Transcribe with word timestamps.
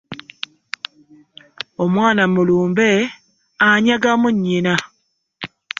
Omwana 1.83 2.23
mu 2.33 2.41
lumbe 2.49 2.89
anyagamu 3.69 4.27
nyinna. 4.41 4.75